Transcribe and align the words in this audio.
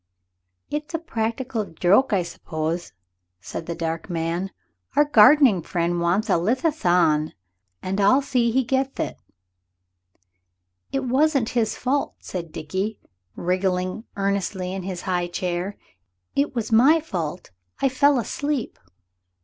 "It'th 0.71 0.95
a 0.95 0.97
practical 0.97 1.63
joke, 1.65 2.11
I 2.11 2.23
shuppothe," 2.23 2.91
said 3.39 3.67
the 3.67 3.75
dark 3.75 4.09
man. 4.09 4.49
"Our 4.95 5.05
gardening 5.05 5.61
friend 5.61 5.99
wanth 6.01 6.27
a 6.27 6.39
liththon: 6.39 7.33
and 7.83 8.01
I'll 8.01 8.21
thee 8.21 8.49
he 8.49 8.63
getth 8.65 8.99
it." 8.99 9.19
"It 10.91 11.03
wasn't 11.03 11.49
his 11.49 11.75
fault," 11.75 12.15
said 12.17 12.51
Dickie, 12.51 12.99
wriggling 13.35 14.05
earnestly 14.17 14.73
in 14.73 14.81
his 14.81 15.03
high 15.03 15.27
chair; 15.27 15.77
"it 16.35 16.55
was 16.55 16.71
my 16.71 16.99
fault. 16.99 17.51
I 17.79 17.87
fell 17.87 18.17
asleep." 18.17 18.79